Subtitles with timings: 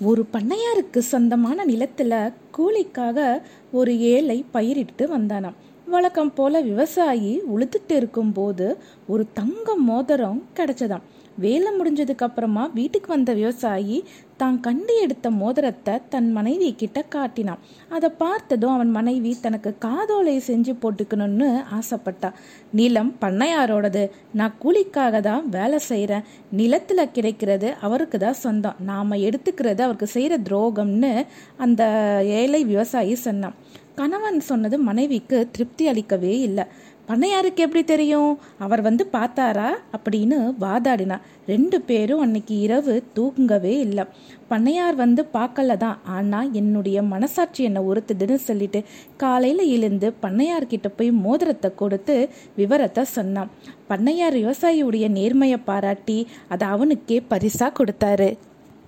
[0.00, 3.40] ஒரு பண்ணையாருக்கு சொந்தமான நிலத்துல கூலிக்காக
[3.72, 5.54] ஒரு ஏழை பயிரிட்டு வந்தானாம்.
[5.86, 8.76] வழக்கம் போல விவசாயி உழுதுட்டு இருக்கும்போது
[9.08, 11.00] ஒரு தங்க மோதிரம் கிடைச்சதாம்.
[11.38, 14.04] வேலை முடிஞ்சதுக்கு அப்புறமா வீட்டுக்கு வந்த விவசாயி
[14.42, 17.62] தான் கண்டு எடுத்த மோதிரத்தை தன் மனைவி கிட்ட காட்டினான்.
[17.96, 21.48] அதை பார்த்ததும் அவன் மனைவி தனக்கு காதோலை செஞ்சு போட்டுக்கணும்னு
[21.78, 22.30] ஆசைப்பட்டா.
[22.78, 24.04] நிலம் பண்ணையாரோடது.
[24.40, 26.26] நான் கூலிக்காக தான் வேலை செய்கிறேன்
[26.60, 28.80] நிலத்தில் கிடைக்கிறது அவருக்கு தான் சொந்தம்.
[28.90, 31.12] நாம் எடுத்துக்கிறது அவருக்கு செய்கிற துரோகம்னு
[31.56, 31.82] அந்த
[32.40, 33.58] ஏழை விவசாயி சொன்னான்.
[34.00, 36.64] கணவன் சொன்னது மனைவிக்கு திருப்தி அளிக்கவே இல்லை.
[37.08, 38.38] பண்ணையாருக்கு எப்படி தெரியும்?
[38.58, 39.68] அவர் வந்து பார்த்தாரா?
[39.96, 41.16] அப்படின்னு வாதாடினா.
[41.46, 44.04] ரெண்டு பேரும் அன்னைக்கு இரவு தூங்கவே இல்லை.
[44.50, 48.82] பண்ணையார் வந்து பார்க்கல தான் ஆனால் என்னுடைய மனசாட்சி என்னை ஒருத்துதுன்னு சொல்லிட்டு
[49.16, 52.16] காலையில் எழுந்து பண்ணையார்கிட்ட போய் மோதிரத்தை கொடுத்து
[52.56, 53.52] விவரத்தை சொன்னான்.
[53.90, 58.30] பண்ணையார் விவசாயியுடைய நேர்மையை பாராட்டி அதை அவனுக்கே பரிசா கொடுத்தாரு.